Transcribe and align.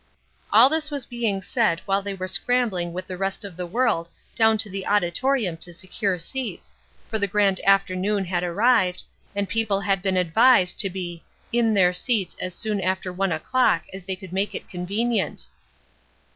All 0.51 0.67
this 0.67 0.89
was 0.89 1.05
being 1.05 1.43
said 1.43 1.79
while 1.85 2.01
they 2.01 2.15
were 2.15 2.27
scrambling 2.27 2.91
with 2.91 3.05
the 3.05 3.17
rest 3.19 3.45
of 3.45 3.55
the 3.55 3.67
world 3.67 4.09
down 4.33 4.57
to 4.57 4.67
the 4.67 4.87
auditorium 4.87 5.57
to 5.57 5.71
secure 5.71 6.17
seats, 6.17 6.73
for 7.07 7.19
the 7.19 7.27
grand 7.27 7.61
afternoon 7.67 8.25
had 8.25 8.43
arrived, 8.43 9.03
and 9.35 9.47
people 9.47 9.81
had 9.81 10.01
been 10.01 10.17
advised 10.17 10.79
to 10.79 10.89
be 10.89 11.23
"in 11.53 11.75
their 11.75 11.93
seats 11.93 12.35
as 12.41 12.55
soon 12.55 12.81
after 12.81 13.13
one 13.13 13.31
o'clock 13.31 13.83
as 13.93 14.05
they 14.05 14.15
could 14.15 14.33
make 14.33 14.55
it 14.55 14.67
convenient." 14.71 15.45